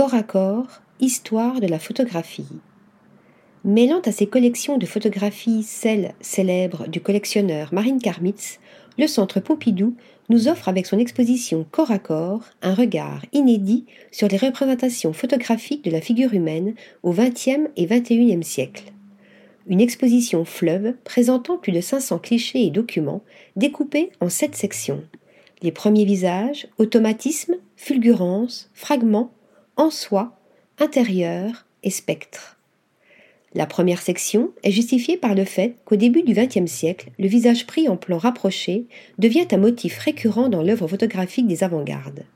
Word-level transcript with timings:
Corps 0.00 0.14
à 0.14 0.22
corps, 0.22 0.80
histoire 0.98 1.60
de 1.60 1.66
la 1.66 1.78
photographie. 1.78 2.48
Mêlant 3.64 4.00
à 4.00 4.12
ses 4.12 4.26
collections 4.26 4.78
de 4.78 4.86
photographies 4.86 5.62
celles 5.62 6.14
célèbres 6.22 6.88
du 6.88 7.02
collectionneur 7.02 7.68
Marine 7.74 8.00
Karmitz, 8.00 8.60
le 8.96 9.06
Centre 9.06 9.40
Pompidou 9.40 9.94
nous 10.30 10.48
offre 10.48 10.70
avec 10.70 10.86
son 10.86 10.98
exposition 10.98 11.66
Corps 11.70 11.90
à 11.90 11.98
corps 11.98 12.44
un 12.62 12.72
regard 12.72 13.26
inédit 13.34 13.84
sur 14.10 14.26
les 14.28 14.38
représentations 14.38 15.12
photographiques 15.12 15.84
de 15.84 15.90
la 15.90 16.00
figure 16.00 16.32
humaine 16.32 16.76
au 17.02 17.12
XXe 17.12 17.68
et 17.76 17.84
XXIe 17.84 18.42
siècle. 18.42 18.84
Une 19.66 19.82
exposition 19.82 20.46
fleuve 20.46 20.94
présentant 21.04 21.58
plus 21.58 21.72
de 21.72 21.82
500 21.82 22.20
clichés 22.20 22.64
et 22.64 22.70
documents 22.70 23.20
découpés 23.54 24.12
en 24.22 24.30
sept 24.30 24.56
sections. 24.56 25.04
Les 25.60 25.72
premiers 25.72 26.06
visages, 26.06 26.68
automatisme, 26.78 27.56
fulgurance, 27.76 28.70
fragments, 28.72 29.34
en 29.80 29.88
soi, 29.88 30.36
intérieur 30.78 31.66
et 31.82 31.90
spectre. 31.90 32.58
La 33.54 33.64
première 33.64 34.02
section 34.02 34.50
est 34.62 34.72
justifiée 34.72 35.16
par 35.16 35.34
le 35.34 35.46
fait 35.46 35.76
qu'au 35.86 35.96
début 35.96 36.22
du 36.22 36.34
XXe 36.34 36.70
siècle, 36.70 37.10
le 37.18 37.26
visage 37.26 37.66
pris 37.66 37.88
en 37.88 37.96
plan 37.96 38.18
rapproché 38.18 38.84
devient 39.18 39.48
un 39.52 39.56
motif 39.56 39.96
récurrent 39.96 40.50
dans 40.50 40.62
l'œuvre 40.62 40.86
photographique 40.86 41.46
des 41.46 41.64
avant-gardes. 41.64 42.26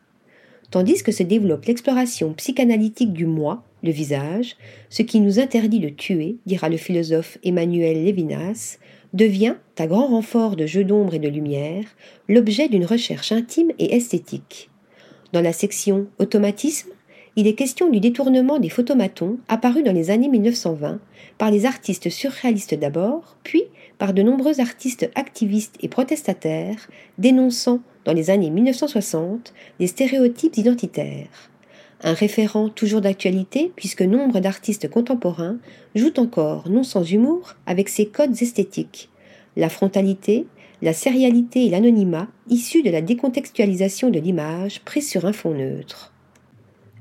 Tandis 0.71 1.03
que 1.03 1.13
se 1.13 1.23
développe 1.23 1.67
l'exploration 1.67 2.33
psychanalytique 2.33 3.13
du 3.13 3.27
moi, 3.27 3.63
le 3.83 3.91
visage, 3.91 4.57
ce 4.89 5.03
qui 5.03 5.21
nous 5.21 5.39
interdit 5.39 5.81
de 5.81 5.91
tuer, 5.91 6.37
dira 6.47 6.71
le 6.71 6.79
philosophe 6.79 7.37
Emmanuel 7.45 8.07
Levinas, 8.07 8.79
devient, 9.13 9.57
à 9.79 9.87
grand 9.87 10.07
renfort 10.07 10.57
de 10.57 10.65
jeux 10.65 10.85
d'ombre 10.85 11.13
et 11.13 11.19
de 11.19 11.29
lumière, 11.29 11.85
l'objet 12.27 12.69
d'une 12.69 12.87
recherche 12.87 13.33
intime 13.33 13.71
et 13.79 13.95
esthétique. 13.95 14.71
Dans 15.35 15.43
la 15.43 15.53
section 15.53 16.07
Automatisme, 16.19 16.91
il 17.37 17.49
est 17.49 17.55
question 17.55 17.91
du 17.91 17.99
détournement 17.99 18.61
des 18.61 18.69
photomatons 18.69 19.39
apparus 19.49 19.83
dans 19.83 19.93
les 19.93 20.11
années 20.11 20.29
1920 20.29 21.01
par 21.37 21.51
les 21.51 21.67
artistes 21.67 22.09
surréalistes 22.09 22.75
d'abord, 22.75 23.37
puis 23.43 23.65
par 23.99 24.15
de 24.15 24.23
nombreux 24.23 24.61
artistes 24.61 25.11
activistes 25.17 25.77
et 25.81 25.89
protestataires 25.89 26.89
dénonçant 27.19 27.81
dans 28.05 28.13
les 28.13 28.31
années 28.31 28.51
1960 28.51 29.53
les 29.81 29.89
stéréotypes 29.89 30.57
identitaires. 30.57 31.51
Un 32.05 32.13
référent 32.13 32.69
toujours 32.69 33.01
d'actualité 33.01 33.73
puisque 33.75 34.03
nombre 34.03 34.39
d'artistes 34.39 34.89
contemporains 34.89 35.59
jouent 35.97 36.19
encore, 36.19 36.69
non 36.69 36.85
sans 36.85 37.03
humour, 37.03 37.55
avec 37.67 37.89
ces 37.89 38.07
codes 38.07 38.41
esthétiques. 38.43 39.11
La 39.57 39.69
frontalité, 39.69 40.47
la 40.83 40.93
sérialité 40.93 41.67
et 41.67 41.71
l'anonymat 41.71 42.29
issus 42.49 42.83
de 42.83 42.91
la 42.91 43.01
décontextualisation 43.01 44.11
de 44.11 44.21
l'image 44.21 44.83
prise 44.83 45.09
sur 45.09 45.25
un 45.25 45.33
fond 45.33 45.55
neutre 45.55 46.14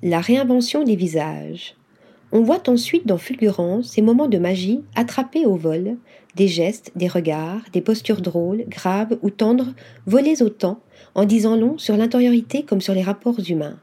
la 0.03 0.19
réinvention 0.19 0.83
des 0.83 0.97
visages. 0.97 1.75
On 2.33 2.41
voit 2.41 2.69
ensuite 2.69 3.07
dans 3.07 3.17
Fulgurance 3.17 3.91
ces 3.91 4.01
moments 4.01 4.27
de 4.27 4.37
magie 4.37 4.81
attrapés 4.95 5.45
au 5.45 5.55
vol, 5.55 5.95
des 6.35 6.49
gestes, 6.49 6.91
des 6.97 7.07
regards, 7.07 7.61
des 7.71 7.79
postures 7.79 8.21
drôles, 8.21 8.65
graves 8.67 9.17
ou 9.21 9.29
tendres, 9.29 9.73
volés 10.05 10.43
au 10.43 10.49
temps, 10.49 10.81
en 11.15 11.23
disant 11.23 11.55
long 11.55 11.77
sur 11.77 11.95
l'intériorité 11.95 12.63
comme 12.63 12.81
sur 12.81 12.93
les 12.93 13.01
rapports 13.01 13.39
humains. 13.49 13.79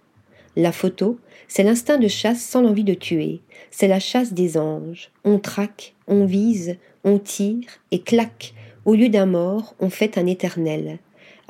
La 0.56 0.72
photo, 0.72 1.18
c'est 1.48 1.62
l'instinct 1.62 1.96
de 1.96 2.08
chasse 2.08 2.42
sans 2.42 2.60
l'envie 2.60 2.84
de 2.84 2.92
tuer, 2.92 3.41
c'est 3.70 3.88
la 3.88 4.00
chasse 4.00 4.34
des 4.34 4.58
anges. 4.58 5.10
On 5.24 5.38
traque, 5.38 5.94
on 6.06 6.26
vise, 6.26 6.76
on 7.02 7.18
tire, 7.18 7.64
et 7.92 8.00
claque, 8.00 8.52
au 8.84 8.94
lieu 8.94 9.08
d'un 9.08 9.26
mort, 9.26 9.74
on 9.80 9.88
fait 9.88 10.18
un 10.18 10.26
éternel 10.26 10.98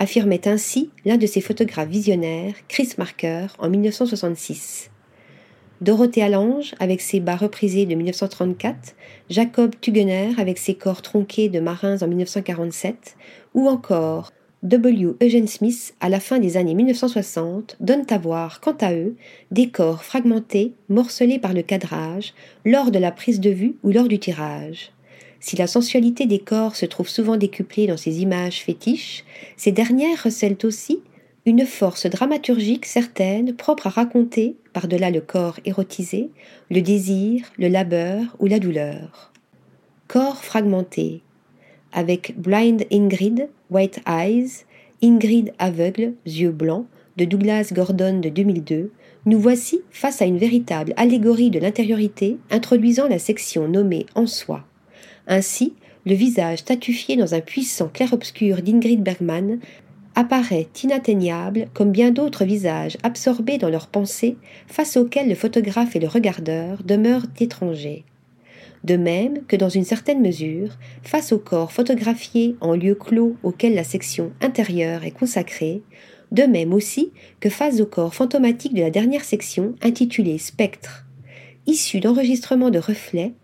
affirmait 0.00 0.48
ainsi 0.48 0.90
l'un 1.04 1.18
de 1.18 1.26
ses 1.26 1.42
photographes 1.42 1.88
visionnaires, 1.88 2.54
Chris 2.68 2.94
Marker, 2.98 3.46
en 3.58 3.68
1966. 3.68 4.90
Dorothée 5.82 6.22
Allange 6.22 6.74
avec 6.80 7.00
ses 7.00 7.20
bas 7.20 7.36
reprisés 7.36 7.86
de 7.86 7.94
1934, 7.94 8.96
Jacob 9.28 9.74
Tugener 9.80 10.32
avec 10.38 10.58
ses 10.58 10.74
corps 10.74 11.02
tronqués 11.02 11.48
de 11.48 11.60
marins 11.60 12.02
en 12.02 12.08
1947, 12.08 13.16
ou 13.54 13.68
encore 13.68 14.32
W. 14.62 15.14
Eugene 15.22 15.46
Smith 15.46 15.94
à 16.00 16.08
la 16.08 16.20
fin 16.20 16.38
des 16.38 16.56
années 16.56 16.74
1960 16.74 17.76
donnent 17.80 18.06
à 18.10 18.18
voir, 18.18 18.60
quant 18.60 18.76
à 18.80 18.94
eux, 18.94 19.16
des 19.50 19.68
corps 19.68 20.02
fragmentés, 20.02 20.72
morcelés 20.88 21.38
par 21.38 21.52
le 21.52 21.62
cadrage, 21.62 22.32
lors 22.64 22.90
de 22.90 22.98
la 22.98 23.12
prise 23.12 23.40
de 23.40 23.50
vue 23.50 23.76
ou 23.82 23.90
lors 23.90 24.08
du 24.08 24.18
tirage. 24.18 24.92
Si 25.40 25.56
la 25.56 25.66
sensualité 25.66 26.26
des 26.26 26.38
corps 26.38 26.76
se 26.76 26.84
trouve 26.84 27.08
souvent 27.08 27.38
décuplée 27.38 27.86
dans 27.86 27.96
ces 27.96 28.20
images 28.20 28.62
fétiches, 28.62 29.24
ces 29.56 29.72
dernières 29.72 30.22
recèlent 30.22 30.58
aussi 30.64 31.00
une 31.46 31.64
force 31.64 32.04
dramaturgique 32.06 32.84
certaine 32.84 33.54
propre 33.54 33.86
à 33.86 33.90
raconter, 33.90 34.56
par-delà 34.74 35.10
le 35.10 35.22
corps 35.22 35.58
érotisé, 35.64 36.28
le 36.70 36.82
désir, 36.82 37.50
le 37.58 37.68
labeur 37.68 38.36
ou 38.38 38.46
la 38.46 38.58
douleur. 38.58 39.32
Corps 40.06 40.44
fragmenté. 40.44 41.22
Avec 41.92 42.34
Blind 42.38 42.84
Ingrid, 42.92 43.48
White 43.70 44.00
Eyes, 44.06 44.64
Ingrid 45.02 45.52
aveugle, 45.58 46.12
yeux 46.26 46.52
blancs, 46.52 46.86
de 47.16 47.24
Douglas 47.24 47.70
Gordon 47.72 48.20
de 48.20 48.28
2002, 48.28 48.92
nous 49.26 49.40
voici 49.40 49.80
face 49.90 50.22
à 50.22 50.26
une 50.26 50.38
véritable 50.38 50.92
allégorie 50.96 51.50
de 51.50 51.58
l'intériorité 51.58 52.38
introduisant 52.50 53.08
la 53.08 53.18
section 53.18 53.66
nommée 53.66 54.06
En 54.14 54.26
soi. 54.26 54.64
Ainsi, 55.30 55.74
le 56.06 56.14
visage 56.14 56.58
statufié 56.58 57.16
dans 57.16 57.34
un 57.34 57.40
puissant 57.40 57.88
clair-obscur 57.88 58.62
d'Ingrid 58.62 59.00
Bergman 59.00 59.60
apparaît 60.16 60.66
inatteignable 60.82 61.68
comme 61.72 61.92
bien 61.92 62.10
d'autres 62.10 62.44
visages 62.44 62.98
absorbés 63.04 63.56
dans 63.56 63.68
leurs 63.70 63.86
pensées 63.86 64.36
face 64.66 64.96
auxquels 64.96 65.28
le 65.28 65.36
photographe 65.36 65.94
et 65.94 66.00
le 66.00 66.08
regardeur 66.08 66.82
demeurent 66.82 67.26
étrangers. 67.38 68.04
De 68.82 68.96
même 68.96 69.44
que 69.46 69.54
dans 69.54 69.68
une 69.68 69.84
certaine 69.84 70.20
mesure, 70.20 70.76
face 71.04 71.32
au 71.32 71.38
corps 71.38 71.70
photographié 71.70 72.56
en 72.60 72.74
lieu 72.74 72.96
clos 72.96 73.36
auquel 73.44 73.76
la 73.76 73.84
section 73.84 74.32
intérieure 74.40 75.04
est 75.04 75.12
consacrée, 75.12 75.82
de 76.32 76.42
même 76.42 76.72
aussi 76.72 77.12
que 77.38 77.50
face 77.50 77.80
au 77.80 77.86
corps 77.86 78.16
fantomatique 78.16 78.74
de 78.74 78.80
la 78.80 78.90
dernière 78.90 79.24
section 79.24 79.76
intitulée 79.80 80.38
Spectre, 80.38 81.06
issu 81.68 82.00
d'enregistrements 82.00 82.70
de 82.70 82.80
reflets 82.80 83.34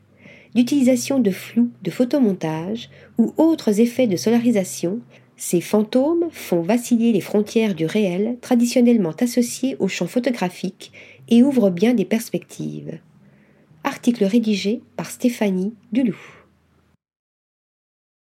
d'utilisation 0.57 1.21
de 1.21 1.31
flou, 1.31 1.71
de 1.83 1.91
photomontage 1.91 2.89
ou 3.19 3.35
autres 3.37 3.79
effets 3.79 4.07
de 4.07 4.17
solarisation, 4.17 5.01
ces 5.37 5.61
fantômes 5.61 6.29
font 6.31 6.63
vaciller 6.63 7.13
les 7.13 7.21
frontières 7.21 7.75
du 7.75 7.85
réel 7.85 8.39
traditionnellement 8.41 9.13
associées 9.21 9.77
au 9.81 9.87
champ 9.87 10.07
photographique 10.07 10.93
et 11.29 11.43
ouvrent 11.43 11.71
bien 11.71 11.93
des 11.93 12.07
perspectives. 12.07 12.99
Article 13.85 14.25
rédigé 14.25 14.81
par 14.97 15.11
Stéphanie 15.11 15.75
Duloup. 15.93 16.36